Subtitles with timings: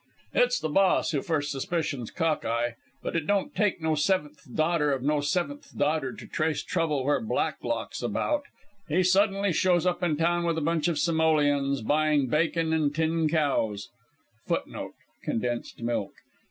[0.33, 2.73] "It's the Boss who first suspicions Cock eye.
[3.03, 7.21] But it don't take no seventh daughter of no seventh daughter to trace trouble where
[7.21, 8.45] Black lock's about.
[8.89, 13.29] He sudden shows up in town with a bunch of simoleons, buying bacon and tin
[13.29, 13.89] cows
[14.47, 16.13] [Footnote: Condensed milk.